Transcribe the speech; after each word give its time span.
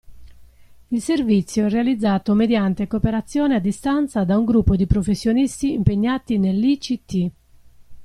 Il 0.87 0.99
servizio 0.99 1.67
è 1.67 1.69
realizzato 1.69 2.33
mediante 2.33 2.87
cooperazione 2.87 3.53
a 3.57 3.59
distanza 3.59 4.23
da 4.23 4.35
un 4.35 4.45
gruppo 4.45 4.75
di 4.75 4.87
professionisti 4.87 5.73
impegnati 5.73 6.39
nell'ICT. 6.39 7.31